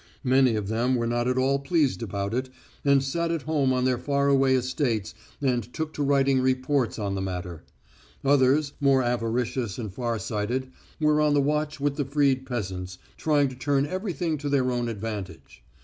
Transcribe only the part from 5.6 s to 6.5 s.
took to writing